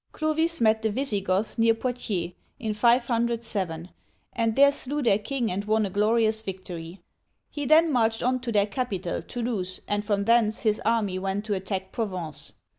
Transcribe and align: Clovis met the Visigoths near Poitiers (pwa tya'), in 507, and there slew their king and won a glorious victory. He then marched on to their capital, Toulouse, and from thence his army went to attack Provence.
Clovis 0.13 0.59
met 0.59 0.81
the 0.81 0.89
Visigoths 0.89 1.59
near 1.59 1.75
Poitiers 1.75 2.31
(pwa 2.31 2.31
tya'), 2.31 2.33
in 2.57 2.73
507, 2.73 3.89
and 4.33 4.55
there 4.55 4.71
slew 4.71 5.03
their 5.03 5.19
king 5.19 5.51
and 5.51 5.65
won 5.65 5.85
a 5.85 5.91
glorious 5.91 6.41
victory. 6.41 7.03
He 7.51 7.67
then 7.67 7.91
marched 7.93 8.23
on 8.23 8.39
to 8.39 8.51
their 8.51 8.65
capital, 8.65 9.21
Toulouse, 9.21 9.81
and 9.87 10.03
from 10.03 10.25
thence 10.25 10.63
his 10.63 10.81
army 10.83 11.19
went 11.19 11.45
to 11.45 11.53
attack 11.53 11.91
Provence. 11.91 12.53